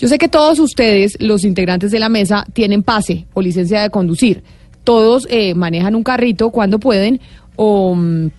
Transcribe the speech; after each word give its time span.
Yo 0.00 0.08
sé 0.08 0.16
que 0.18 0.28
todos 0.28 0.58
ustedes, 0.58 1.16
los 1.20 1.44
integrantes 1.44 1.90
de 1.90 1.98
la 1.98 2.08
mesa, 2.08 2.44
tienen 2.54 2.82
pase 2.82 3.26
o 3.34 3.42
licencia 3.42 3.82
de 3.82 3.90
conducir. 3.90 4.42
Todos 4.82 5.26
eh, 5.30 5.54
manejan 5.54 5.94
un 5.94 6.02
carrito 6.02 6.50
cuando 6.50 6.78
pueden 6.80 7.20
o, 7.56 7.94
mm, 7.94 8.30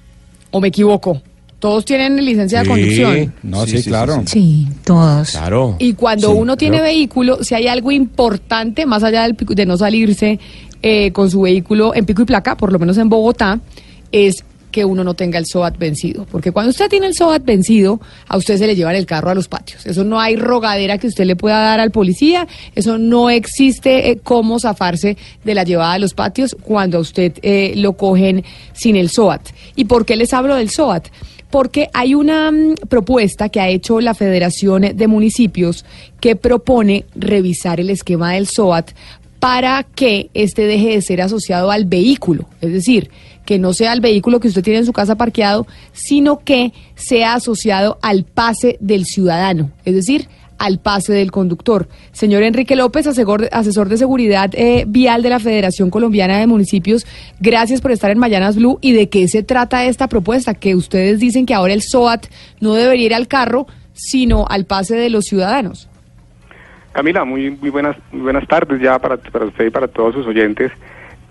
o 0.52 0.60
me 0.60 0.70
equivoco. 0.70 1.22
Todos 1.60 1.86
tienen 1.86 2.16
licencia 2.26 2.64
de 2.64 2.68
conducción. 2.68 3.34
No, 3.44 3.66
Sí, 3.66 3.72
sí, 3.78 3.84
sí, 3.84 3.90
claro. 3.90 4.24
Sí, 4.26 4.68
todos. 4.84 5.30
Claro. 5.30 5.76
Y 5.78 5.94
cuando 5.94 6.32
Sí, 6.32 6.38
uno 6.40 6.58
tiene 6.58 6.82
vehículo, 6.82 7.44
si 7.44 7.54
hay 7.54 7.68
algo 7.68 7.92
importante, 7.92 8.88
más 8.88 9.04
allá 9.04 9.22
del 9.24 9.36
pico- 9.36 9.54
de 9.54 9.68
no 9.68 9.78
salirse 9.78 10.40
eh, 10.82 11.12
con 11.12 11.30
su 11.30 11.42
vehículo 11.42 11.94
en 11.94 12.06
pico 12.08 12.24
y 12.24 12.26
placa, 12.26 12.58
por 12.58 12.74
lo 12.74 12.80
menos 12.80 12.98
en 12.98 13.08
Bogotá, 13.10 13.60
es 14.12 14.44
que 14.72 14.86
uno 14.86 15.04
no 15.04 15.14
tenga 15.14 15.38
el 15.38 15.46
SOAT 15.46 15.78
vencido. 15.78 16.26
Porque 16.32 16.52
cuando 16.52 16.72
usted 16.72 16.90
tiene 16.90 17.08
el 17.08 17.14
SOAT 17.14 17.44
vencido, 17.44 18.02
a 18.28 18.38
usted 18.38 18.58
se 18.58 18.68
le 18.68 18.76
llevan 18.76 18.96
el 18.96 19.06
carro 19.06 19.30
a 19.30 19.36
los 19.36 19.48
patios. 19.48 19.86
Eso 19.86 20.04
no 20.04 20.20
hay 20.20 20.36
rogadera 20.36 20.98
que 20.98 21.08
usted 21.08 21.26
le 21.26 21.36
pueda 21.36 21.60
dar 21.60 21.80
al 21.80 21.92
policía. 21.92 22.48
Eso 22.76 22.98
no 22.98 23.30
existe 23.30 24.10
eh, 24.10 24.20
cómo 24.24 24.60
zafarse 24.60 25.18
de 25.44 25.54
la 25.54 25.64
llevada 25.64 25.94
a 25.94 26.00
los 26.00 26.14
patios 26.14 26.56
cuando 26.62 26.98
a 26.98 27.02
usted 27.02 27.34
eh, 27.42 27.74
lo 27.76 27.94
cogen 27.94 28.44
sin 28.74 28.96
el 28.96 29.10
SOAT. 29.10 29.50
¿Y 29.76 29.86
por 29.86 30.06
qué 30.06 30.16
les 30.16 30.34
hablo 30.34 30.56
del 30.56 30.70
SOAT? 30.70 31.08
porque 31.52 31.90
hay 31.94 32.16
una 32.16 32.50
mm, 32.50 32.76
propuesta 32.88 33.50
que 33.50 33.60
ha 33.60 33.68
hecho 33.68 34.00
la 34.00 34.14
Federación 34.16 34.94
de 34.96 35.08
Municipios 35.08 35.86
que 36.20 36.36
propone 36.36 37.06
revisar 37.14 37.80
el 37.80 37.90
esquema 37.90 38.34
del 38.34 38.48
SOAT 38.48 38.92
para 39.42 39.84
que 39.84 40.30
este 40.34 40.66
deje 40.66 40.90
de 40.90 41.02
ser 41.02 41.22
asociado 41.22 41.72
al 41.72 41.86
vehículo, 41.86 42.48
es 42.62 42.72
decir, 42.72 43.10
que 43.46 43.60
no 43.60 43.74
sea 43.74 43.94
el 43.94 44.02
vehículo 44.02 44.40
que 44.40 44.48
usted 44.48 44.64
tiene 44.64 44.80
en 44.80 44.86
su 44.86 44.94
casa 44.94 45.16
parqueado, 45.16 45.68
sino 45.94 46.40
que 46.40 46.74
sea 46.96 47.34
asociado 47.34 47.98
al 48.02 48.24
pase 48.24 48.78
del 48.80 49.06
ciudadano, 49.06 49.72
es 49.86 49.96
decir, 49.96 50.28
al 50.62 50.80
pase 50.80 51.12
del 51.12 51.32
conductor. 51.32 51.88
Señor 52.12 52.44
Enrique 52.44 52.76
López, 52.76 53.08
asesor, 53.08 53.90
de 53.90 53.98
seguridad 53.98 54.52
eh, 54.54 54.86
vial 54.88 55.24
de 55.24 55.30
la 55.30 55.40
Federación 55.40 55.90
Colombiana 55.90 56.38
de 56.38 56.46
Municipios, 56.46 57.08
gracias 57.40 57.82
por 57.82 57.92
estar 57.92 58.12
en 58.12 58.20
Mayanas 58.20 58.58
Blue. 58.58 58.78
¿Y 58.80 58.92
de 58.94 59.10
qué 59.10 59.28
se 59.28 59.42
trata 59.42 59.86
esta 59.86 60.08
propuesta? 60.08 60.54
Que 60.54 60.76
ustedes 60.76 61.20
dicen 61.20 61.48
que 61.48 61.56
ahora 61.56 61.74
el 61.74 61.82
SOAT 61.82 62.28
no 62.60 62.76
debería 62.76 63.08
ir 63.08 63.16
al 63.16 63.28
carro, 63.28 63.66
sino 63.94 64.46
al 64.48 64.66
pase 64.66 64.96
de 64.96 65.10
los 65.10 65.26
ciudadanos. 65.26 65.90
Camila, 66.92 67.26
muy, 67.26 67.50
muy 67.50 67.72
buenas, 67.72 67.98
muy 68.12 68.22
buenas 68.22 68.48
tardes 68.48 68.80
ya 68.80 69.00
para 69.00 69.16
usted 69.16 69.66
y 69.66 69.70
para 69.72 69.88
todos 69.88 70.14
sus 70.14 70.28
oyentes. 70.28 70.72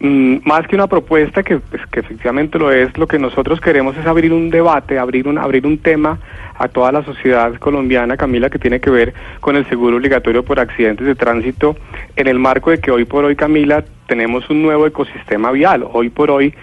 Mm, 0.03 0.39
más 0.47 0.67
que 0.67 0.77
una 0.77 0.87
propuesta 0.87 1.43
que, 1.43 1.59
pues, 1.59 1.83
que 1.93 2.01
efectivamente 2.01 2.59
lo 2.59 2.73
es, 2.73 2.97
lo 2.97 3.07
que 3.07 3.19
nosotros 3.19 3.61
queremos 3.61 3.95
es 3.99 4.07
abrir 4.07 4.33
un 4.33 4.49
debate, 4.49 4.99
abrir 4.99 5.29
un, 5.29 5.37
abrir 5.37 5.67
un 5.67 5.77
tema 5.77 6.19
a 6.57 6.69
toda 6.69 6.91
la 6.91 7.05
sociedad 7.05 7.55
colombiana, 7.57 8.17
Camila, 8.17 8.49
que 8.49 8.59
tiene 8.59 8.81
que 8.81 8.89
ver 8.89 9.13
con 9.41 9.57
el 9.57 9.69
seguro 9.69 9.99
obligatorio 9.99 10.43
por 10.43 10.59
accidentes 10.59 11.07
de 11.07 11.15
tránsito, 11.15 11.77
en 12.17 12.29
el 12.29 12.39
marco 12.39 12.71
de 12.71 12.79
que 12.79 12.91
hoy 12.91 13.05
por 13.05 13.27
hoy, 13.27 13.37
Camila, 13.37 13.85
tenemos 14.07 14.49
un 14.49 14.63
nuevo 14.63 14.87
ecosistema 14.87 15.53
vial. 15.53 15.87
Hoy 15.93 16.09
por 16.09 16.31
hoy 16.31 16.55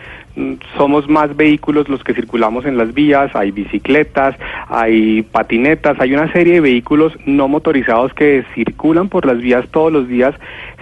somos 0.77 1.09
más 1.09 1.35
vehículos 1.35 1.89
los 1.89 2.03
que 2.03 2.13
circulamos 2.13 2.65
en 2.65 2.77
las 2.77 2.93
vías, 2.93 3.35
hay 3.35 3.51
bicicletas, 3.51 4.35
hay 4.67 5.23
patinetas, 5.23 5.99
hay 5.99 6.13
una 6.13 6.31
serie 6.31 6.55
de 6.55 6.61
vehículos 6.61 7.13
no 7.25 7.47
motorizados 7.47 8.13
que 8.13 8.43
circulan 8.53 9.09
por 9.09 9.25
las 9.25 9.39
vías 9.39 9.67
todos 9.69 9.91
los 9.91 10.07
días, 10.07 10.35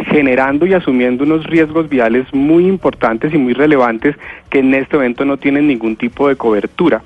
generando 0.07 0.65
y 0.65 0.73
asumiendo 0.73 1.23
unos 1.23 1.45
riesgos 1.45 1.89
viales 1.89 2.25
muy 2.33 2.67
importantes 2.67 3.33
y 3.33 3.37
muy 3.37 3.53
relevantes 3.53 4.15
que 4.49 4.59
en 4.59 4.73
este 4.73 4.97
momento 4.97 5.25
no 5.25 5.37
tienen 5.37 5.67
ningún 5.67 5.95
tipo 5.95 6.27
de 6.27 6.35
cobertura. 6.35 7.01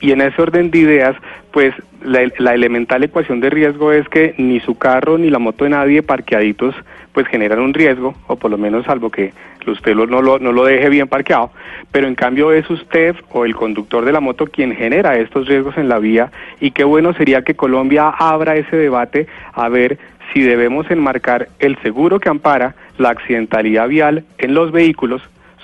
Y 0.00 0.12
en 0.12 0.20
ese 0.20 0.42
orden 0.42 0.70
de 0.70 0.78
ideas, 0.78 1.16
pues 1.56 1.72
la, 2.04 2.52
elemental 2.52 3.02
ecuación 3.02 3.40
de 3.40 3.48
riesgo 3.48 3.90
es 3.90 4.06
que 4.10 4.34
ni 4.36 4.60
su 4.60 4.76
carro 4.76 5.16
ni 5.16 5.30
la 5.30 5.38
moto 5.38 5.64
de 5.64 5.70
nadie 5.70 6.02
parqueaditos 6.02 6.74
pues 7.14 7.26
generan 7.28 7.60
un 7.60 7.72
riesgo, 7.72 8.14
o 8.26 8.36
por 8.36 8.50
lo 8.50 8.58
menos 8.58 8.84
salvo 8.84 9.08
que 9.08 9.32
usted 9.66 9.94
lo- 9.94 10.06
no, 10.06 10.20
lo, 10.20 10.38
no 10.38 10.52
lo 10.52 10.66
deje 10.66 10.90
bien 10.90 11.08
parqueado, 11.08 11.50
pero 11.90 12.08
en 12.08 12.14
cambio 12.14 12.52
es 12.52 12.68
usted 12.68 13.16
o 13.30 13.46
el 13.46 13.56
conductor 13.56 14.04
de 14.04 14.12
la 14.12 14.20
moto 14.20 14.44
quien 14.48 14.76
genera 14.76 15.16
estos 15.16 15.48
riesgos 15.48 15.78
en 15.78 15.88
la 15.88 15.98
vía. 15.98 16.30
Y 16.60 16.72
qué 16.72 16.84
bueno 16.84 17.14
sería 17.14 17.40
que 17.40 17.54
Colombia 17.54 18.10
abra 18.10 18.56
ese 18.56 18.76
debate 18.76 19.26
a 19.54 19.70
ver 19.70 19.96
si 20.34 20.42
debemos 20.42 20.90
enmarcar 20.90 21.48
el 21.58 21.78
seguro 21.80 22.20
que 22.20 22.28
ampara 22.28 22.74
la 22.98 23.08
accidentalidad 23.08 23.88
vial 23.88 24.24
en 24.36 24.52
los 24.52 24.72
vehículos 24.72 25.22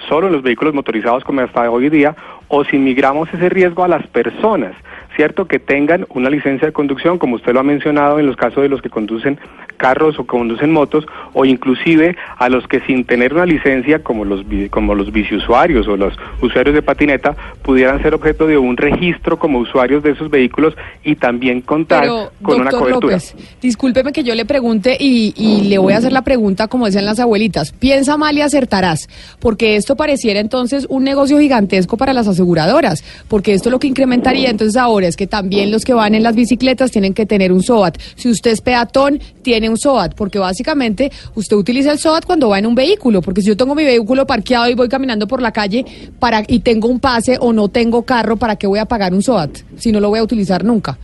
solo 0.09 0.27
en 0.27 0.33
los 0.33 0.43
vehículos 0.43 0.75
motorizados 0.75 1.23
como 1.23 1.43
hasta 1.43 1.71
hoy 1.71 1.89
día, 1.89 2.17
o 2.49 2.65
si 2.65 2.77
migramos 2.77 3.33
ese 3.33 3.49
riesgo 3.49 3.85
a 3.85 3.89
las 3.89 4.05
personas, 4.09 4.73
¿cierto? 5.17 5.47
Que 5.47 5.59
tengan 5.59 6.07
una 6.11 6.31
licencia 6.31 6.67
de 6.67 6.73
conducción, 6.73 7.19
como 7.19 7.37
usted 7.37 7.53
lo 7.53 7.61
ha 7.61 7.65
mencionado 7.65 8.19
en 8.19 8.27
los 8.27 8.37
casos 8.37 8.63
de 8.63 8.69
los 8.69 8.83
que 8.83 8.91
conducen 8.91 9.39
carros 9.77 10.17
o 10.19 10.25
conducen 10.25 10.71
motos, 10.71 11.05
o 11.33 11.45
inclusive 11.45 12.17
a 12.39 12.49
los 12.49 12.69
que 12.69 12.81
sin 12.83 13.05
tener 13.05 13.35
una 13.35 13.47
licencia, 13.47 14.01
como 14.03 14.25
los, 14.25 14.45
como 14.71 14.95
los 14.95 15.11
biciusuarios 15.11 15.89
o 15.89 15.97
los 15.97 16.15
usuarios 16.41 16.75
de 16.75 16.83
patineta, 16.83 17.35
pudieran 17.63 18.01
ser 18.01 18.15
objeto 18.15 18.47
de 18.47 18.57
un 18.59 18.77
registro 18.77 19.41
como 19.41 19.59
usuarios 19.59 20.03
de 20.05 20.13
esos 20.13 20.31
vehículos 20.31 20.75
y 21.03 21.17
también 21.17 21.63
contar 21.63 22.03
Pero, 22.03 22.31
con 22.43 22.61
una 22.61 22.71
cobertura. 22.71 23.17
López, 23.17 23.35
discúlpeme 23.61 24.13
que 24.13 24.23
yo 24.23 24.37
le 24.37 24.45
pregunte 24.45 24.97
y, 24.99 25.35
y 25.37 25.69
le 25.69 25.79
voy 25.79 25.95
a 25.95 25.97
hacer 25.97 26.13
la 26.13 26.23
pregunta 26.23 26.69
como 26.69 26.87
decían 26.87 27.05
las 27.05 27.19
abuelitas. 27.19 27.73
Piensa 27.73 28.17
mal 28.17 28.37
y 28.39 28.41
acertarás, 28.41 29.09
porque 29.41 29.75
esto 29.75 29.97
pareciera 29.97 30.39
entonces 30.39 30.87
un 30.91 31.03
negocio 31.03 31.41
gigantesco 31.41 31.97
para 31.97 32.13
las 32.13 32.29
aseguradoras, 32.29 33.03
porque 33.27 33.53
esto 33.53 33.69
lo 33.71 33.81
que 33.81 33.89
incrementaría 33.89 34.49
entonces 34.49 34.77
ahora 34.77 35.02
es 35.09 35.17
que 35.17 35.27
también 35.27 35.71
los 35.71 35.85
que 35.85 35.95
van 35.95 36.15
en 36.15 36.23
las 36.23 36.35
bicicletas 36.35 36.91
tienen 36.91 37.15
que 37.15 37.27
tener 37.27 37.53
un 37.53 37.63
SOAT. 37.63 37.99
Si 38.17 38.29
usted 38.29 38.53
es 38.53 38.61
peatón, 38.61 39.21
tiene 39.43 39.69
un 39.69 39.79
SOAT, 39.79 40.15
porque 40.15 40.39
básicamente 40.39 41.11
usted 41.35 41.57
utiliza 41.57 41.93
el 41.93 41.99
SOAT 41.99 42.25
cuando 42.25 42.49
va 42.49 42.59
en 42.59 42.67
un 42.67 42.75
vehículo, 42.75 43.23
porque 43.23 43.43
si 43.43 43.49
yo 43.49 43.57
tengo 43.57 43.75
mi 43.75 43.85
vehículo 43.85 44.27
parqueado 44.27 44.69
y 44.69 44.75
voy 44.75 44.89
caminando 44.89 45.27
por 45.27 45.43
la 45.43 45.53
calle 45.53 45.85
para 46.19 46.43
y 46.47 46.61
tengo 46.61 46.89
un 46.89 47.01
pase 47.01 47.37
o 47.41 47.53
no 47.53 47.69
tengo 47.69 48.03
carro, 48.03 48.37
¿para 48.37 48.57
qué 48.57 48.67
voy 48.67 48.79
a 48.79 48.87
pagar 48.87 49.15
un 49.15 49.23
SOAT 49.23 49.59
si 49.79 49.93
no 49.93 50.01
lo 50.01 50.09
voy 50.09 50.21
a 50.21 50.23
utilizar 50.23 50.65
nunca? 50.65 50.99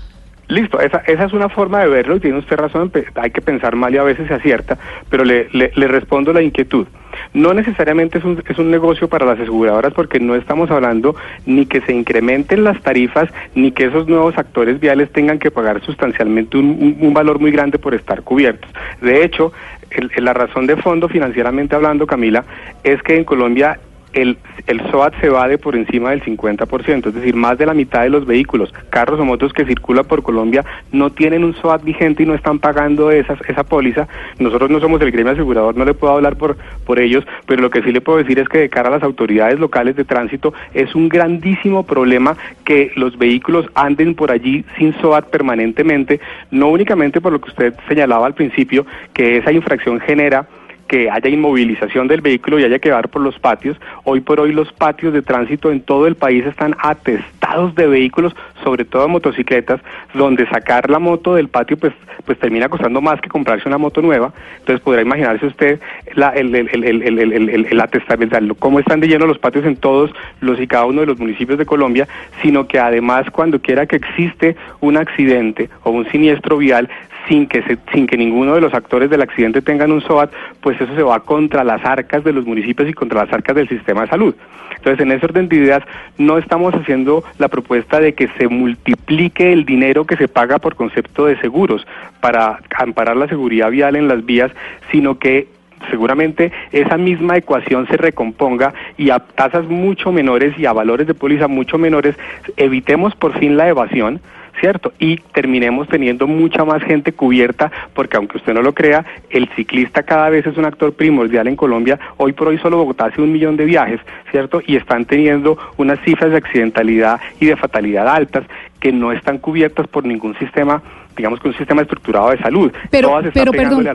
Listo, 0.48 0.80
esa, 0.80 0.98
esa 1.06 1.24
es 1.24 1.32
una 1.34 1.50
forma 1.50 1.80
de 1.80 1.88
verlo 1.88 2.16
y 2.16 2.20
tiene 2.20 2.38
usted 2.38 2.56
razón, 2.56 2.90
hay 3.16 3.30
que 3.30 3.42
pensar 3.42 3.76
mal 3.76 3.94
y 3.94 3.98
a 3.98 4.02
veces 4.02 4.28
se 4.28 4.34
acierta, 4.34 4.78
pero 5.10 5.22
le, 5.24 5.48
le, 5.52 5.70
le 5.74 5.88
respondo 5.88 6.32
la 6.32 6.40
inquietud. 6.40 6.86
No 7.34 7.52
necesariamente 7.52 8.18
es 8.18 8.24
un, 8.24 8.42
es 8.48 8.58
un 8.58 8.70
negocio 8.70 9.08
para 9.08 9.26
las 9.26 9.38
aseguradoras 9.40 9.92
porque 9.92 10.20
no 10.20 10.34
estamos 10.34 10.70
hablando 10.70 11.16
ni 11.44 11.66
que 11.66 11.80
se 11.82 11.92
incrementen 11.92 12.64
las 12.64 12.80
tarifas 12.82 13.28
ni 13.54 13.72
que 13.72 13.86
esos 13.86 14.08
nuevos 14.08 14.38
actores 14.38 14.80
viales 14.80 15.12
tengan 15.12 15.38
que 15.38 15.50
pagar 15.50 15.82
sustancialmente 15.84 16.56
un, 16.56 17.12
valor 17.12 17.40
muy 17.40 17.50
grande 17.50 17.78
por 17.78 17.94
estar 17.94 18.22
cubiertos. 18.22 18.70
De 19.02 19.24
hecho, 19.24 19.52
el- 19.90 20.10
la 20.24 20.32
razón 20.32 20.66
de 20.66 20.76
fondo 20.76 21.08
financieramente 21.08 21.74
hablando, 21.74 22.06
Camila, 22.06 22.44
es 22.84 23.02
que 23.02 23.16
en 23.16 23.24
Colombia 23.24 23.78
el, 24.12 24.38
el 24.66 24.80
SOAT 24.90 25.14
se 25.20 25.28
va 25.28 25.48
de 25.48 25.58
por 25.58 25.76
encima 25.76 26.10
del 26.10 26.22
50%, 26.22 27.06
es 27.06 27.14
decir, 27.14 27.34
más 27.34 27.58
de 27.58 27.66
la 27.66 27.74
mitad 27.74 28.02
de 28.02 28.10
los 28.10 28.26
vehículos, 28.26 28.72
carros 28.90 29.20
o 29.20 29.24
motos 29.24 29.52
que 29.52 29.64
circulan 29.64 30.04
por 30.04 30.22
Colombia 30.22 30.64
no 30.92 31.10
tienen 31.10 31.44
un 31.44 31.54
SOAT 31.54 31.82
vigente 31.82 32.22
y 32.22 32.26
no 32.26 32.34
están 32.34 32.58
pagando 32.58 33.10
esas, 33.10 33.38
esa 33.48 33.64
póliza. 33.64 34.08
Nosotros 34.38 34.70
no 34.70 34.80
somos 34.80 35.00
el 35.00 35.10
gremio 35.10 35.32
asegurador, 35.32 35.76
no 35.76 35.84
le 35.84 35.94
puedo 35.94 36.14
hablar 36.14 36.36
por, 36.36 36.56
por 36.84 36.98
ellos, 36.98 37.24
pero 37.46 37.62
lo 37.62 37.70
que 37.70 37.82
sí 37.82 37.92
le 37.92 38.00
puedo 38.00 38.18
decir 38.18 38.38
es 38.38 38.48
que 38.48 38.58
de 38.58 38.68
cara 38.68 38.88
a 38.88 38.92
las 38.92 39.02
autoridades 39.02 39.58
locales 39.58 39.96
de 39.96 40.04
tránsito 40.04 40.54
es 40.74 40.94
un 40.94 41.08
grandísimo 41.08 41.84
problema 41.84 42.36
que 42.64 42.92
los 42.96 43.18
vehículos 43.18 43.66
anden 43.74 44.14
por 44.14 44.30
allí 44.30 44.64
sin 44.76 44.94
SOAT 45.00 45.30
permanentemente, 45.30 46.20
no 46.50 46.68
únicamente 46.68 47.20
por 47.20 47.32
lo 47.32 47.40
que 47.40 47.50
usted 47.50 47.74
señalaba 47.88 48.26
al 48.26 48.34
principio, 48.34 48.86
que 49.12 49.38
esa 49.38 49.52
infracción 49.52 50.00
genera 50.00 50.46
que 50.88 51.10
haya 51.10 51.28
inmovilización 51.28 52.08
del 52.08 52.20
vehículo 52.20 52.58
y 52.58 52.64
haya 52.64 52.78
que 52.78 52.88
dar 52.88 53.08
por 53.08 53.22
los 53.22 53.38
patios. 53.38 53.76
Hoy 54.04 54.20
por 54.20 54.40
hoy 54.40 54.52
los 54.52 54.72
patios 54.72 55.12
de 55.12 55.22
tránsito 55.22 55.70
en 55.70 55.80
todo 55.82 56.06
el 56.06 56.16
país 56.16 56.44
están 56.46 56.74
atestados 56.80 57.74
de 57.74 57.86
vehículos, 57.86 58.34
sobre 58.64 58.84
todo 58.84 59.08
motocicletas, 59.08 59.80
donde 60.14 60.46
sacar 60.48 60.90
la 60.90 60.98
moto 60.98 61.34
del 61.34 61.48
patio 61.48 61.76
pues 61.76 61.92
pues 62.24 62.38
termina 62.38 62.68
costando 62.68 63.00
más 63.00 63.20
que 63.22 63.28
comprarse 63.30 63.66
una 63.68 63.78
moto 63.78 64.02
nueva. 64.02 64.34
Entonces 64.58 64.82
podrá 64.82 65.00
imaginarse 65.00 65.46
usted 65.46 65.80
el, 66.04 66.54
el, 66.54 66.74
el, 66.74 68.56
cómo 68.58 68.80
están 68.80 69.00
de 69.00 69.08
lleno 69.08 69.26
los 69.26 69.38
patios 69.38 69.64
en 69.64 69.76
todos 69.76 70.10
los 70.40 70.60
y 70.60 70.66
cada 70.66 70.84
uno 70.84 71.00
de 71.00 71.06
los 71.06 71.18
municipios 71.18 71.58
de 71.58 71.64
Colombia, 71.64 72.06
sino 72.42 72.66
que 72.66 72.78
además 72.78 73.30
cuando 73.30 73.60
quiera 73.60 73.86
que 73.86 73.96
existe 73.96 74.56
un 74.80 74.98
accidente 74.98 75.70
o 75.84 75.90
un 75.90 76.06
siniestro 76.10 76.58
vial, 76.58 76.90
sin 77.28 77.46
que 77.46 77.62
se, 77.62 77.78
sin 77.92 78.06
que 78.06 78.16
ninguno 78.16 78.54
de 78.54 78.60
los 78.60 78.74
actores 78.74 79.10
del 79.10 79.22
accidente 79.22 79.62
tengan 79.62 79.92
un 79.92 80.00
SOAT, 80.00 80.32
pues 80.60 80.80
eso 80.80 80.94
se 80.94 81.02
va 81.02 81.20
contra 81.20 81.64
las 81.64 81.84
arcas 81.84 82.24
de 82.24 82.32
los 82.32 82.46
municipios 82.46 82.88
y 82.88 82.94
contra 82.94 83.24
las 83.24 83.32
arcas 83.32 83.54
del 83.56 83.68
sistema 83.68 84.02
de 84.02 84.08
salud. 84.08 84.34
Entonces, 84.76 85.00
en 85.04 85.12
ese 85.12 85.26
orden 85.26 85.48
de 85.48 85.56
ideas, 85.56 85.82
no 86.18 86.38
estamos 86.38 86.74
haciendo 86.74 87.24
la 87.38 87.48
propuesta 87.48 88.00
de 88.00 88.14
que 88.14 88.28
se 88.38 88.48
multiplique 88.48 89.52
el 89.52 89.64
dinero 89.64 90.06
que 90.06 90.16
se 90.16 90.28
paga 90.28 90.58
por 90.58 90.76
concepto 90.76 91.26
de 91.26 91.38
seguros 91.40 91.86
para 92.20 92.60
amparar 92.76 93.16
la 93.16 93.28
seguridad 93.28 93.70
vial 93.70 93.96
en 93.96 94.08
las 94.08 94.24
vías, 94.24 94.52
sino 94.90 95.18
que 95.18 95.48
seguramente 95.90 96.52
esa 96.72 96.96
misma 96.96 97.36
ecuación 97.36 97.86
se 97.86 97.96
recomponga 97.96 98.74
y 98.96 99.10
a 99.10 99.20
tasas 99.20 99.66
mucho 99.68 100.12
menores 100.12 100.58
y 100.58 100.66
a 100.66 100.72
valores 100.72 101.06
de 101.06 101.14
póliza 101.14 101.48
mucho 101.48 101.78
menores 101.78 102.16
evitemos 102.56 103.14
por 103.14 103.38
fin 103.38 103.56
la 103.56 103.68
evasión, 103.68 104.20
¿cierto? 104.60 104.92
Y 104.98 105.16
terminemos 105.32 105.88
teniendo 105.88 106.26
mucha 106.26 106.64
más 106.64 106.82
gente 106.82 107.12
cubierta, 107.12 107.70
porque 107.94 108.16
aunque 108.16 108.38
usted 108.38 108.54
no 108.54 108.62
lo 108.62 108.74
crea, 108.74 109.04
el 109.30 109.48
ciclista 109.56 110.02
cada 110.02 110.30
vez 110.30 110.46
es 110.46 110.56
un 110.56 110.64
actor 110.64 110.92
primordial 110.92 111.48
en 111.48 111.56
Colombia. 111.56 111.98
Hoy 112.16 112.32
por 112.32 112.48
hoy 112.48 112.58
solo 112.58 112.78
Bogotá 112.78 113.06
hace 113.06 113.22
un 113.22 113.32
millón 113.32 113.56
de 113.56 113.64
viajes, 113.64 114.00
¿cierto? 114.30 114.60
Y 114.66 114.76
están 114.76 115.04
teniendo 115.04 115.58
unas 115.76 116.00
cifras 116.00 116.30
de 116.30 116.38
accidentalidad 116.38 117.20
y 117.40 117.46
de 117.46 117.56
fatalidad 117.56 118.08
altas 118.08 118.44
que 118.80 118.92
no 118.92 119.12
están 119.12 119.38
cubiertas 119.38 119.88
por 119.88 120.04
ningún 120.04 120.38
sistema, 120.38 120.82
digamos 121.18 121.40
que 121.40 121.48
un 121.48 121.56
sistema 121.56 121.82
estructurado 121.82 122.30
de 122.30 122.38
salud. 122.38 122.72
Pero, 122.90 123.20
pero 123.34 123.52
perdón, 123.52 123.86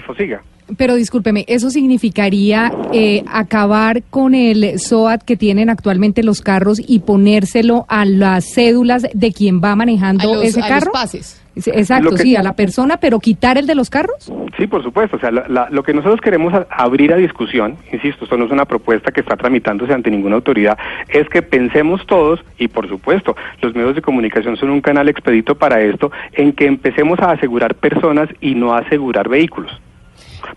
pero 0.78 0.96
discúlpeme, 0.96 1.46
¿eso 1.48 1.70
significaría 1.70 2.72
eh, 2.94 3.24
acabar 3.28 4.04
con 4.04 4.34
el 4.34 4.80
SOAT 4.80 5.24
que 5.24 5.36
tienen 5.36 5.70
actualmente 5.70 6.24
los 6.24 6.42
carros 6.42 6.80
y 6.86 7.00
ponérselo 7.00 7.86
a 7.90 8.06
las 8.06 8.54
cédulas 8.54 9.06
de 9.14 9.34
quien 9.34 9.62
va 9.62 9.76
manejando 9.76 10.42
ese 10.42 10.62
carro? 10.62 10.92
pases. 10.92 11.43
Exacto, 11.56 12.18
sí, 12.18 12.36
a 12.36 12.44
la 12.44 12.54
persona, 12.54 12.98
pero 12.98 13.20
quitar 13.20 13.58
el 13.58 13.68
de 13.68 13.76
los 13.76 13.90
carros. 13.90 14.32
Sí, 14.58 14.68
por 14.68 14.84
supuesto. 14.84 15.18
O 15.18 15.20
sea, 15.20 15.32
lo 15.32 15.84
que 15.84 15.94
nosotros 15.94 16.20
queremos 16.22 16.54
abrir 16.70 17.14
a 17.14 17.18
discusión, 17.18 17.78
insisto, 17.92 18.24
esto 18.24 18.38
no 18.38 18.46
es 18.46 18.52
una 18.52 18.66
propuesta 18.66 19.12
que 19.12 19.22
está 19.22 19.36
tramitándose 19.36 19.94
ante 19.94 20.10
ninguna 20.10 20.36
autoridad, 20.36 20.78
es 21.08 21.30
que 21.30 21.42
pensemos 21.42 22.06
todos, 22.08 22.44
y 22.58 22.68
por 22.68 22.88
supuesto, 22.88 23.36
los 23.62 23.76
medios 23.76 23.96
de 23.96 24.02
comunicación 24.02 24.58
son 24.58 24.72
un 24.72 24.82
canal 24.82 25.10
expedito 25.10 25.56
para 25.56 25.82
esto, 25.82 26.12
en 26.34 26.54
que 26.54 26.66
empecemos 26.66 27.20
a 27.20 27.32
asegurar 27.32 27.76
personas 27.76 28.30
y 28.42 28.56
no 28.56 28.74
a 28.74 28.80
asegurar 28.80 29.30
vehículos 29.30 29.72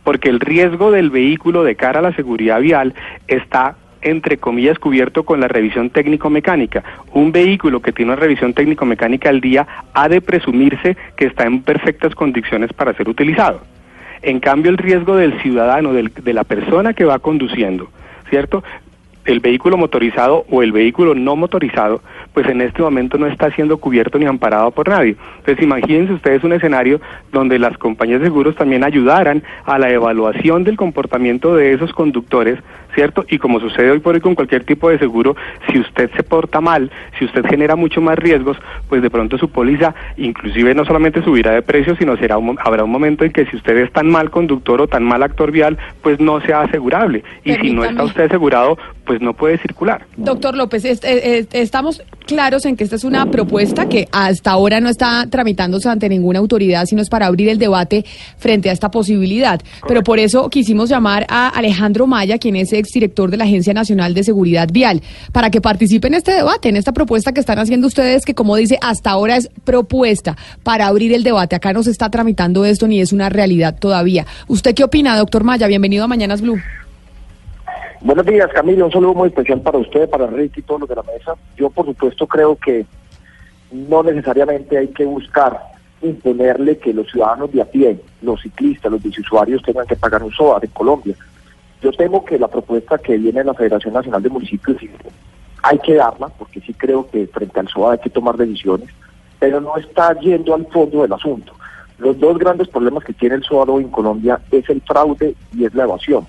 porque 0.02 0.28
el 0.28 0.40
riesgo 0.40 0.90
del 0.90 1.10
vehículo 1.10 1.62
de 1.62 1.76
cara 1.76 2.00
a 2.00 2.02
la 2.02 2.12
seguridad 2.12 2.60
vial 2.60 2.94
está 3.28 3.76
entre 4.02 4.38
comillas 4.38 4.78
cubierto 4.78 5.24
con 5.24 5.40
la 5.40 5.48
revisión 5.48 5.90
técnico-mecánica. 5.90 6.82
Un 7.12 7.32
vehículo 7.32 7.80
que 7.80 7.92
tiene 7.92 8.12
una 8.12 8.20
revisión 8.20 8.54
técnico-mecánica 8.54 9.28
al 9.28 9.40
día 9.40 9.66
ha 9.92 10.08
de 10.08 10.20
presumirse 10.20 10.96
que 11.16 11.26
está 11.26 11.44
en 11.44 11.62
perfectas 11.62 12.14
condiciones 12.14 12.72
para 12.72 12.94
ser 12.94 13.08
utilizado. 13.08 13.60
En 14.22 14.40
cambio, 14.40 14.70
el 14.70 14.78
riesgo 14.78 15.16
del 15.16 15.40
ciudadano, 15.40 15.92
de 15.92 16.32
la 16.32 16.44
persona 16.44 16.94
que 16.94 17.04
va 17.04 17.18
conduciendo, 17.18 17.90
¿cierto? 18.30 18.64
El 19.26 19.40
vehículo 19.40 19.76
motorizado 19.76 20.46
o 20.50 20.62
el 20.62 20.72
vehículo 20.72 21.14
no 21.14 21.36
motorizado 21.36 22.00
pues 22.36 22.46
en 22.48 22.60
este 22.60 22.82
momento 22.82 23.16
no 23.16 23.26
está 23.26 23.50
siendo 23.52 23.78
cubierto 23.78 24.18
ni 24.18 24.26
amparado 24.26 24.70
por 24.70 24.88
nadie. 24.88 25.16
Entonces 25.38 25.62
imagínense 25.62 26.12
ustedes 26.12 26.44
un 26.44 26.52
escenario 26.52 27.00
donde 27.32 27.58
las 27.58 27.78
compañías 27.78 28.20
de 28.20 28.26
seguros 28.26 28.54
también 28.56 28.84
ayudaran 28.84 29.42
a 29.64 29.78
la 29.78 29.90
evaluación 29.90 30.62
del 30.62 30.76
comportamiento 30.76 31.56
de 31.56 31.72
esos 31.72 31.92
conductores, 31.92 32.58
¿cierto? 32.94 33.24
Y 33.28 33.38
como 33.38 33.58
sucede 33.58 33.90
hoy 33.90 34.00
por 34.00 34.14
hoy 34.14 34.20
con 34.20 34.34
cualquier 34.34 34.64
tipo 34.64 34.90
de 34.90 34.98
seguro, 34.98 35.34
si 35.70 35.78
usted 35.78 36.10
se 36.14 36.22
porta 36.22 36.60
mal, 36.60 36.90
si 37.18 37.24
usted 37.24 37.46
genera 37.46 37.74
mucho 37.74 38.00
más 38.02 38.18
riesgos, 38.18 38.58
pues 38.88 39.00
de 39.00 39.08
pronto 39.08 39.38
su 39.38 39.48
póliza 39.48 39.94
inclusive 40.18 40.74
no 40.74 40.84
solamente 40.84 41.22
subirá 41.22 41.52
de 41.52 41.62
precio, 41.62 41.96
sino 41.96 42.16
será 42.18 42.36
habrá 42.58 42.84
un 42.84 42.90
momento 42.90 43.24
en 43.24 43.32
que 43.32 43.46
si 43.46 43.56
usted 43.56 43.78
es 43.78 43.92
tan 43.92 44.10
mal 44.10 44.30
conductor 44.30 44.82
o 44.82 44.88
tan 44.88 45.04
mal 45.04 45.22
actor 45.22 45.50
vial, 45.50 45.78
pues 46.02 46.20
no 46.20 46.40
sea 46.42 46.60
asegurable. 46.60 47.24
Y 47.44 47.54
si 47.54 47.72
no 47.72 47.82
está 47.82 48.04
usted 48.04 48.24
asegurado, 48.24 48.76
pues 49.06 49.15
no 49.20 49.34
puede 49.34 49.58
circular. 49.58 50.06
Doctor 50.16 50.56
López, 50.56 50.84
estamos 50.84 52.02
claros 52.26 52.64
en 52.64 52.76
que 52.76 52.84
esta 52.84 52.96
es 52.96 53.04
una 53.04 53.30
propuesta 53.30 53.88
que 53.88 54.08
hasta 54.10 54.50
ahora 54.50 54.80
no 54.80 54.88
está 54.88 55.26
tramitándose 55.30 55.88
ante 55.88 56.08
ninguna 56.08 56.38
autoridad, 56.40 56.86
sino 56.86 57.02
es 57.02 57.08
para 57.08 57.26
abrir 57.26 57.48
el 57.48 57.58
debate 57.58 58.04
frente 58.36 58.68
a 58.68 58.72
esta 58.72 58.90
posibilidad. 58.90 59.60
Pero 59.86 60.02
por 60.02 60.18
eso 60.18 60.48
quisimos 60.50 60.88
llamar 60.88 61.26
a 61.28 61.48
Alejandro 61.48 62.06
Maya, 62.06 62.38
quien 62.38 62.56
es 62.56 62.72
exdirector 62.72 63.30
de 63.30 63.36
la 63.36 63.44
Agencia 63.44 63.74
Nacional 63.74 64.14
de 64.14 64.24
Seguridad 64.24 64.68
Vial, 64.72 65.02
para 65.32 65.50
que 65.50 65.60
participe 65.60 66.08
en 66.08 66.14
este 66.14 66.32
debate, 66.32 66.68
en 66.68 66.76
esta 66.76 66.92
propuesta 66.92 67.32
que 67.32 67.40
están 67.40 67.58
haciendo 67.58 67.86
ustedes, 67.86 68.24
que 68.24 68.34
como 68.34 68.56
dice, 68.56 68.78
hasta 68.82 69.10
ahora 69.10 69.36
es 69.36 69.48
propuesta 69.64 70.36
para 70.62 70.86
abrir 70.86 71.12
el 71.12 71.22
debate. 71.22 71.56
Acá 71.56 71.72
no 71.72 71.82
se 71.82 71.90
está 71.90 72.10
tramitando 72.10 72.64
esto 72.64 72.88
ni 72.88 73.00
es 73.00 73.12
una 73.12 73.28
realidad 73.28 73.76
todavía. 73.78 74.26
¿Usted 74.48 74.74
qué 74.74 74.84
opina, 74.84 75.16
doctor 75.16 75.44
Maya? 75.44 75.66
Bienvenido 75.66 76.04
a 76.04 76.08
Mañanas 76.08 76.40
Blue. 76.40 76.60
Buenos 78.06 78.24
días, 78.24 78.48
Camilo. 78.54 78.84
Un 78.84 78.92
saludo 78.92 79.14
muy 79.14 79.30
especial 79.30 79.60
para 79.62 79.78
usted, 79.78 80.08
para 80.08 80.28
Ricky 80.28 80.60
y 80.60 80.62
todos 80.62 80.82
los 80.82 80.88
de 80.88 80.94
la 80.94 81.02
mesa. 81.02 81.34
Yo, 81.56 81.70
por 81.70 81.86
supuesto, 81.86 82.24
creo 82.28 82.54
que 82.54 82.86
no 83.72 84.04
necesariamente 84.04 84.78
hay 84.78 84.86
que 84.86 85.04
buscar 85.04 85.60
imponerle 86.00 86.78
que 86.78 86.94
los 86.94 87.10
ciudadanos 87.10 87.50
de 87.50 87.62
a 87.62 87.64
pie, 87.64 88.00
los 88.22 88.40
ciclistas, 88.40 88.92
los 88.92 89.02
biciusuarios 89.02 89.60
tengan 89.64 89.88
que 89.88 89.96
pagar 89.96 90.22
un 90.22 90.30
SOA 90.30 90.60
en 90.62 90.70
Colombia. 90.70 91.16
Yo 91.82 91.90
temo 91.90 92.24
que 92.24 92.38
la 92.38 92.46
propuesta 92.46 92.96
que 92.96 93.18
viene 93.18 93.40
de 93.40 93.46
la 93.46 93.54
Federación 93.54 93.94
Nacional 93.94 94.22
de 94.22 94.30
Municipios 94.30 94.76
hay 95.64 95.78
que 95.80 95.94
darla, 95.94 96.28
porque 96.28 96.60
sí 96.60 96.74
creo 96.74 97.10
que 97.10 97.26
frente 97.26 97.58
al 97.58 97.66
SOA 97.66 97.94
hay 97.94 97.98
que 97.98 98.10
tomar 98.10 98.36
decisiones, 98.36 98.88
pero 99.40 99.60
no 99.60 99.76
está 99.78 100.16
yendo 100.20 100.54
al 100.54 100.64
fondo 100.68 101.02
del 101.02 101.12
asunto. 101.12 101.54
Los 101.98 102.16
dos 102.20 102.38
grandes 102.38 102.68
problemas 102.68 103.02
que 103.02 103.14
tiene 103.14 103.34
el 103.34 103.42
SOA 103.42 103.64
hoy 103.64 103.82
en 103.82 103.90
Colombia 103.90 104.40
es 104.52 104.70
el 104.70 104.80
fraude 104.82 105.34
y 105.52 105.64
es 105.64 105.74
la 105.74 105.82
evasión 105.82 106.24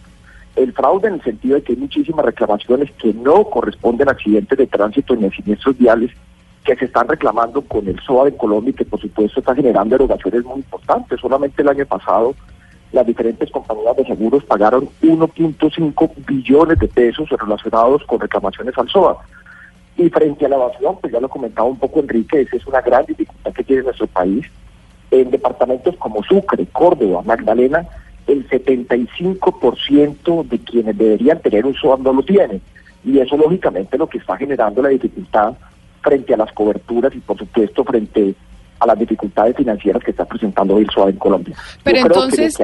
el 0.58 0.74
fraude 0.74 1.08
en 1.08 1.16
el 1.16 1.24
sentido 1.24 1.56
de 1.56 1.64
que 1.64 1.74
hay 1.74 1.80
muchísimas 1.80 2.26
reclamaciones 2.26 2.92
que 2.94 3.14
no 3.14 3.46
corresponden 3.46 4.10
a 4.10 4.12
accidentes 4.12 4.58
de 4.58 4.68
tránsito 4.68 5.16
ni 5.16 5.28
a 5.28 5.32
siniestros 5.32 5.78
viales 5.78 6.12
que 6.66 6.76
se 6.76 6.86
están 6.86 7.08
reclamando 7.08 7.62
con 7.62 7.88
el 7.88 8.00
SOA 8.02 8.26
de 8.26 8.36
Colombia 8.36 8.72
y 8.72 8.74
que 8.74 8.84
por 8.84 9.00
supuesto 9.00 9.40
está 9.40 9.56
generando 9.56 9.96
erogaciones 9.96 10.44
muy 10.44 10.58
importantes. 10.58 11.20
Solamente 11.22 11.62
el 11.62 11.70
año 11.70 11.86
pasado 11.86 12.36
las 12.92 13.06
diferentes 13.06 13.52
compañías 13.52 13.96
de 13.98 14.06
seguros 14.06 14.44
pagaron 14.46 14.90
1.5 15.02 16.12
billones 16.26 16.80
de 16.80 16.88
pesos 16.88 17.30
relacionados 17.30 18.04
con 18.06 18.20
reclamaciones 18.20 18.78
al 18.78 18.90
SOA. 18.90 19.18
Y 19.98 20.10
frente 20.10 20.46
a 20.46 20.50
la 20.50 20.56
evasión, 20.56 20.98
pues 21.02 21.12
ya 21.12 21.20
lo 21.20 21.30
comentaba 21.30 21.68
un 21.68 21.78
poco 21.78 22.00
Enrique, 22.00 22.42
esa 22.42 22.56
es 22.56 22.66
una 22.68 22.82
gran 22.82 23.06
dificultad 23.06 23.52
que 23.52 23.64
tiene 23.64 23.84
nuestro 23.84 24.08
país. 24.08 24.46
En 25.10 25.32
departamentos 25.32 25.96
como 25.98 26.24
Sucre, 26.24 26.66
Córdoba, 26.68 27.24
Magdalena, 27.26 27.88
el 28.28 28.48
75% 28.50 30.48
de 30.48 30.60
quienes 30.60 30.98
deberían 30.98 31.42
tener 31.42 31.66
un 31.66 31.74
SOAT 31.74 32.00
no 32.02 32.14
lo 32.14 32.24
tienen. 32.24 32.62
Y 33.04 33.20
eso 33.20 33.38
lógicamente 33.38 33.98
lo 33.98 34.08
que 34.08 34.18
está 34.18 34.38
generando 34.38 34.82
la 34.82 34.90
dificultad 34.90 35.54
frente 36.02 36.34
a 36.34 36.38
las 36.38 36.52
coberturas 36.52 37.16
y 37.16 37.20
por 37.20 37.38
supuesto 37.38 37.84
frente 37.84 38.36
a 38.80 38.86
las 38.86 39.00
dificultades 39.00 39.56
financieras 39.56 40.04
que 40.04 40.12
está 40.12 40.26
presentando 40.26 40.76
hoy 40.76 40.84
el 40.84 40.90
SOAT 40.90 41.10
en 41.10 41.18
Colombia. 41.18 41.56
Pero 41.84 42.00
entonces... 42.00 42.58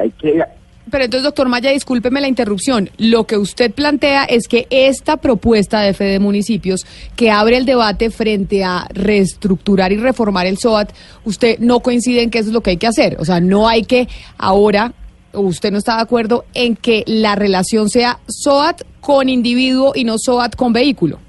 Pero 0.91 1.05
entonces, 1.05 1.23
doctor 1.23 1.47
Maya, 1.47 1.71
discúlpeme 1.71 2.19
la 2.19 2.27
interrupción. 2.27 2.89
Lo 2.97 3.25
que 3.25 3.37
usted 3.37 3.71
plantea 3.71 4.25
es 4.25 4.49
que 4.49 4.67
esta 4.69 5.15
propuesta 5.17 5.79
de 5.79 5.93
Fede 5.93 6.19
Municipios, 6.19 6.85
que 7.15 7.31
abre 7.31 7.55
el 7.55 7.65
debate 7.65 8.09
frente 8.09 8.65
a 8.65 8.85
reestructurar 8.93 9.93
y 9.93 9.97
reformar 9.97 10.45
el 10.45 10.57
SOAT, 10.57 10.91
usted 11.23 11.59
no 11.59 11.79
coincide 11.79 12.21
en 12.21 12.29
que 12.29 12.39
eso 12.39 12.49
es 12.49 12.53
lo 12.53 12.61
que 12.61 12.71
hay 12.71 12.77
que 12.77 12.87
hacer. 12.87 13.15
O 13.19 13.25
sea, 13.25 13.39
no 13.39 13.69
hay 13.69 13.83
que 13.83 14.09
ahora 14.37 14.93
usted 15.33 15.71
no 15.71 15.77
está 15.77 15.97
de 15.97 16.03
acuerdo 16.03 16.45
en 16.53 16.75
que 16.75 17.03
la 17.07 17.35
relación 17.35 17.89
sea 17.89 18.19
SOAT 18.27 18.81
con 19.01 19.29
individuo 19.29 19.93
y 19.95 20.03
no 20.03 20.17
SOAT 20.17 20.55
con 20.55 20.73
vehículo. 20.73 21.19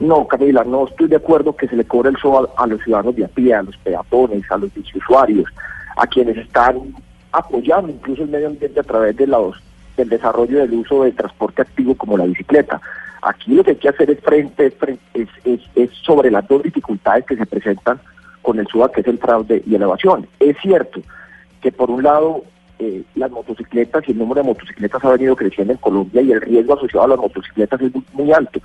No, 0.00 0.26
Camila, 0.26 0.64
no 0.64 0.86
estoy 0.88 1.08
de 1.08 1.16
acuerdo 1.16 1.54
que 1.54 1.68
se 1.68 1.76
le 1.76 1.84
cobre 1.84 2.10
el 2.10 2.16
SOAT 2.16 2.50
a 2.56 2.66
los 2.66 2.82
ciudadanos 2.82 3.14
de 3.16 3.24
a 3.24 3.28
pie, 3.28 3.54
a 3.54 3.62
los 3.62 3.76
peatones, 3.78 4.42
a 4.50 4.58
los 4.58 4.70
usuarios, 4.94 5.46
a 5.96 6.06
quienes 6.06 6.36
están 6.36 6.94
apoyando 7.32 7.90
incluso 7.90 8.22
el 8.22 8.30
medio 8.30 8.48
ambiente 8.48 8.80
a 8.80 8.82
través 8.82 9.16
del 9.16 9.34
desarrollo 9.96 10.58
del 10.58 10.74
uso 10.74 11.04
de 11.04 11.12
transporte 11.12 11.62
activo 11.62 11.94
como 11.94 12.18
la 12.18 12.26
bicicleta. 12.26 12.80
Aquí 13.22 13.54
lo 13.54 13.64
que 13.64 13.70
hay 13.70 13.76
que 13.76 13.88
hacer 13.88 14.10
es 14.10 14.20
frente, 14.20 14.66
es, 15.14 15.28
es, 15.44 15.60
es 15.74 15.90
sobre 16.04 16.30
las 16.30 16.46
dos 16.48 16.62
dificultades 16.62 17.24
que 17.24 17.36
se 17.36 17.46
presentan 17.46 18.00
con 18.42 18.58
el 18.58 18.66
SOAT, 18.66 18.92
que 18.92 19.00
es 19.00 19.06
el 19.06 19.18
fraude 19.18 19.62
y 19.66 19.74
elevación. 19.74 20.26
Es 20.38 20.56
cierto 20.60 21.00
que 21.62 21.72
por 21.72 21.90
un 21.90 22.02
lado 22.02 22.44
eh, 22.78 23.04
las 23.14 23.30
motocicletas 23.30 24.02
y 24.06 24.12
el 24.12 24.18
número 24.18 24.42
de 24.42 24.48
motocicletas 24.48 25.04
ha 25.04 25.10
venido 25.10 25.36
creciendo 25.36 25.72
en 25.72 25.78
Colombia 25.78 26.22
y 26.22 26.32
el 26.32 26.40
riesgo 26.40 26.74
asociado 26.74 27.04
a 27.04 27.08
las 27.08 27.18
motocicletas 27.18 27.80
es 27.80 27.92
muy, 28.12 28.32
alto. 28.32 28.60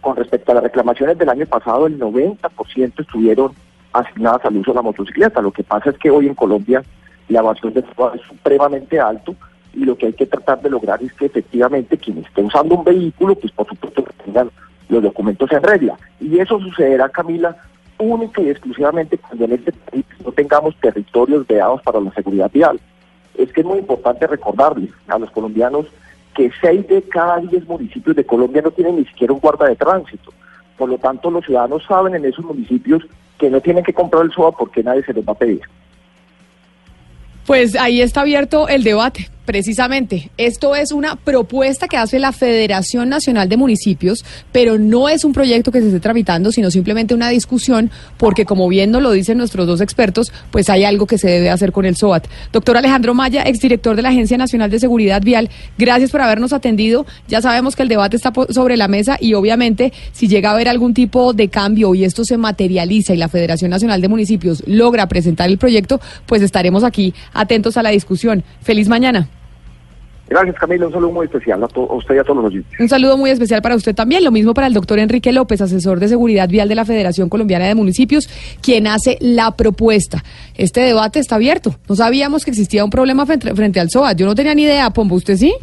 Con 0.00 0.16
respecto 0.16 0.50
a 0.50 0.56
las 0.56 0.64
reclamaciones 0.64 1.16
del 1.16 1.28
año 1.28 1.46
pasado, 1.46 1.86
el 1.86 1.98
90% 1.98 3.00
estuvieron 3.00 3.52
asignadas 3.92 4.44
al 4.44 4.56
uso 4.56 4.72
de 4.72 4.76
la 4.76 4.82
motocicleta. 4.82 5.40
Lo 5.40 5.52
que 5.52 5.62
pasa 5.62 5.90
es 5.90 5.98
que 5.98 6.10
hoy 6.10 6.26
en 6.26 6.34
Colombia 6.34 6.82
la 7.28 7.40
evasión 7.40 7.72
de 7.72 7.80
es 7.80 8.20
supremamente 8.28 9.00
alto 9.00 9.34
y 9.72 9.84
lo 9.84 9.96
que 9.96 10.06
hay 10.06 10.12
que 10.12 10.26
tratar 10.26 10.60
de 10.60 10.70
lograr 10.70 11.02
es 11.02 11.12
que 11.14 11.26
efectivamente 11.26 11.96
quien 11.96 12.18
esté 12.18 12.42
usando 12.42 12.74
un 12.74 12.84
vehículo, 12.84 13.34
pues 13.34 13.52
por 13.52 13.66
supuesto 13.66 14.04
que 14.04 14.12
tengan 14.24 14.50
los 14.88 15.02
documentos 15.02 15.50
en 15.52 15.62
regla. 15.62 15.96
Y 16.20 16.38
eso 16.38 16.58
sucederá, 16.58 17.08
Camila, 17.08 17.56
única 17.98 18.42
y 18.42 18.50
exclusivamente 18.50 19.16
cuando 19.16 19.44
en 19.44 19.52
este 19.52 19.72
país 19.72 20.04
no 20.24 20.32
tengamos 20.32 20.76
territorios 20.80 21.46
veados 21.46 21.80
para 21.82 22.00
la 22.00 22.12
seguridad 22.12 22.50
vial 22.52 22.80
es 23.44 23.52
que 23.52 23.60
es 23.60 23.66
muy 23.66 23.78
importante 23.78 24.26
recordarles 24.26 24.90
a 25.08 25.18
los 25.18 25.30
colombianos 25.30 25.86
que 26.34 26.50
seis 26.60 26.86
de 26.88 27.02
cada 27.02 27.38
diez 27.38 27.66
municipios 27.66 28.16
de 28.16 28.26
Colombia 28.26 28.62
no 28.62 28.70
tienen 28.70 28.96
ni 28.96 29.04
siquiera 29.04 29.32
un 29.32 29.40
guarda 29.40 29.68
de 29.68 29.76
tránsito. 29.76 30.32
Por 30.76 30.88
lo 30.88 30.98
tanto, 30.98 31.30
los 31.30 31.44
ciudadanos 31.44 31.84
saben 31.86 32.14
en 32.16 32.24
esos 32.24 32.44
municipios 32.44 33.02
que 33.38 33.48
no 33.50 33.60
tienen 33.60 33.84
que 33.84 33.92
comprar 33.92 34.24
el 34.24 34.32
SOA 34.32 34.52
porque 34.52 34.82
nadie 34.82 35.04
se 35.04 35.12
les 35.12 35.26
va 35.26 35.32
a 35.32 35.38
pedir. 35.38 35.60
Pues 37.46 37.76
ahí 37.76 38.00
está 38.00 38.22
abierto 38.22 38.68
el 38.68 38.82
debate. 38.82 39.28
Precisamente, 39.44 40.30
esto 40.38 40.74
es 40.74 40.90
una 40.90 41.16
propuesta 41.16 41.86
que 41.86 41.98
hace 41.98 42.18
la 42.18 42.32
Federación 42.32 43.10
Nacional 43.10 43.46
de 43.46 43.58
Municipios, 43.58 44.24
pero 44.52 44.78
no 44.78 45.10
es 45.10 45.22
un 45.22 45.34
proyecto 45.34 45.70
que 45.70 45.82
se 45.82 45.88
esté 45.88 46.00
tramitando, 46.00 46.50
sino 46.50 46.70
simplemente 46.70 47.14
una 47.14 47.28
discusión, 47.28 47.90
porque 48.16 48.46
como 48.46 48.68
bien 48.68 48.90
nos 48.90 49.02
lo 49.02 49.12
dicen 49.12 49.36
nuestros 49.36 49.66
dos 49.66 49.82
expertos, 49.82 50.32
pues 50.50 50.70
hay 50.70 50.84
algo 50.84 51.06
que 51.06 51.18
se 51.18 51.28
debe 51.28 51.50
hacer 51.50 51.72
con 51.72 51.84
el 51.84 51.94
SOAT. 51.94 52.26
Doctor 52.54 52.78
Alejandro 52.78 53.12
Maya, 53.12 53.42
exdirector 53.42 53.96
de 53.96 54.02
la 54.02 54.08
Agencia 54.08 54.38
Nacional 54.38 54.70
de 54.70 54.78
Seguridad 54.78 55.20
Vial, 55.20 55.50
gracias 55.76 56.10
por 56.10 56.22
habernos 56.22 56.54
atendido. 56.54 57.04
Ya 57.28 57.42
sabemos 57.42 57.76
que 57.76 57.82
el 57.82 57.90
debate 57.90 58.16
está 58.16 58.32
sobre 58.48 58.78
la 58.78 58.88
mesa 58.88 59.18
y 59.20 59.34
obviamente 59.34 59.92
si 60.12 60.26
llega 60.26 60.50
a 60.50 60.52
haber 60.54 60.68
algún 60.68 60.94
tipo 60.94 61.34
de 61.34 61.48
cambio 61.48 61.94
y 61.94 62.04
esto 62.04 62.24
se 62.24 62.38
materializa 62.38 63.12
y 63.12 63.18
la 63.18 63.28
Federación 63.28 63.70
Nacional 63.70 64.00
de 64.00 64.08
Municipios 64.08 64.62
logra 64.66 65.06
presentar 65.06 65.50
el 65.50 65.58
proyecto, 65.58 66.00
pues 66.24 66.40
estaremos 66.40 66.82
aquí 66.82 67.12
atentos 67.34 67.76
a 67.76 67.82
la 67.82 67.90
discusión. 67.90 68.42
Feliz 68.62 68.88
mañana. 68.88 69.28
Gracias, 70.28 70.56
Camila. 70.56 70.86
Un 70.86 70.92
saludo 70.92 71.12
muy 71.12 71.26
especial 71.26 71.62
a, 71.62 71.66
usted 71.66 72.14
y 72.14 72.18
a 72.18 72.24
todos 72.24 72.36
los 72.36 72.46
oyentes. 72.46 72.80
Un 72.80 72.88
saludo 72.88 73.16
muy 73.16 73.30
especial 73.30 73.60
para 73.60 73.76
usted 73.76 73.94
también. 73.94 74.24
Lo 74.24 74.30
mismo 74.30 74.54
para 74.54 74.66
el 74.66 74.72
doctor 74.72 74.98
Enrique 74.98 75.32
López, 75.32 75.60
asesor 75.60 76.00
de 76.00 76.08
seguridad 76.08 76.48
vial 76.48 76.68
de 76.68 76.74
la 76.74 76.84
Federación 76.84 77.28
Colombiana 77.28 77.66
de 77.66 77.74
Municipios, 77.74 78.28
quien 78.62 78.86
hace 78.86 79.18
la 79.20 79.56
propuesta. 79.56 80.24
Este 80.54 80.80
debate 80.80 81.18
está 81.18 81.34
abierto. 81.34 81.76
No 81.88 81.94
sabíamos 81.94 82.44
que 82.44 82.50
existía 82.50 82.84
un 82.84 82.90
problema 82.90 83.26
frente, 83.26 83.54
frente 83.54 83.80
al 83.80 83.90
SOA. 83.90 84.14
Yo 84.14 84.26
no 84.26 84.34
tenía 84.34 84.54
ni 84.54 84.62
idea, 84.62 84.90
Pombo. 84.90 85.14
¿Usted 85.14 85.36
sí? 85.36 85.54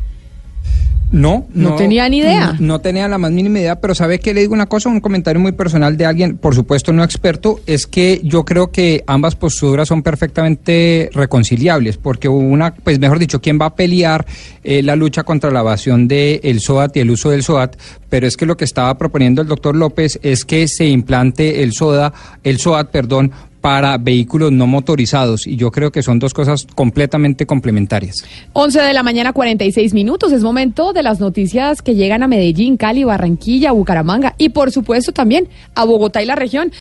No, 1.12 1.46
no, 1.54 1.76
tenía 1.76 2.08
ni 2.08 2.20
idea. 2.20 2.56
No, 2.60 2.80
tenía 2.80 3.08
la 3.10 3.18
más 3.18 3.32
mínima 3.32 3.60
idea, 3.60 3.82
pero 3.82 3.94
¿sabe 3.94 4.20
que 4.20 4.34
le 4.34 4.42
digo 4.42 4.54
una 4.54 4.68
cosa? 4.68 4.88
Un 4.88 5.02
comentario 5.02 5.42
muy 5.42 5.52
personal 5.52 5.98
de 5.98 6.06
alguien, 6.06 6.38
por 6.38 6.56
supuesto 6.56 6.94
no 6.94 7.04
experto, 7.04 7.60
es 7.66 7.86
que 7.86 8.22
yo 8.24 8.46
creo 8.46 8.72
que 8.72 9.04
ambas 9.08 9.36
posturas 9.36 9.90
son 9.90 10.04
perfectamente 10.04 11.10
reconciliables, 11.14 11.98
porque 11.98 12.30
una, 12.30 12.74
pues 12.74 12.98
mejor 13.00 13.20
dicho, 13.20 13.42
¿quién 13.42 13.60
va 13.60 13.66
a 13.68 13.76
pelear 13.76 14.26
eh, 14.64 14.82
la 14.82 14.96
lucha 14.96 15.24
contra 15.24 15.52
la 15.52 15.60
evasión 15.60 16.08
del 16.08 16.40
el 16.44 16.62
SOAT 16.62 16.96
y 16.96 17.00
el 17.02 17.12
uso 17.12 17.30
del 17.30 17.44
SOAT? 17.44 17.76
Pero 18.10 18.26
es 18.26 18.38
que 18.38 18.46
lo 18.46 18.56
que 18.56 18.66
estaba 18.66 18.98
proponiendo 18.98 19.42
el 19.42 19.48
doctor 19.48 19.76
López 19.76 20.18
es 20.24 20.46
que 20.46 20.68
se 20.68 20.86
implante 20.86 21.64
el 21.64 21.74
SODA, 21.74 22.14
el 22.44 22.58
SOAT, 22.58 22.90
perdón, 22.90 23.32
para 23.62 23.98
vehículos 23.98 24.52
no 24.52 24.68
motorizados 24.68 25.48
y 25.48 25.56
yo 25.56 25.72
creo 25.72 25.92
que 25.92 26.02
son 26.02 26.20
dos 26.20 26.34
cosas 26.34 26.68
completamente 26.76 27.46
complementarias. 27.46 28.26
11 28.54 28.82
de 28.82 28.94
la 28.94 29.04
mañana 29.04 29.34
46 29.34 29.94
minutos, 29.94 30.32
es 30.32 30.44
momento 30.44 30.94
de 30.94 31.04
las 31.04 31.20
noticias 31.20 31.82
que 31.82 31.96
llegan 31.96 32.24
a 32.24 32.28
Medellín, 32.28 32.76
Cali, 32.76 33.04
Barranquilla, 33.04 33.72
Bucaramanga 33.72 34.34
y 34.38 34.50
por 34.50 34.72
supuesto 34.72 35.12
también 35.12 35.48
a 35.76 35.86
Bogotá 35.86 36.22
y 36.22 36.26
la 36.26 36.36
región. 36.36 36.72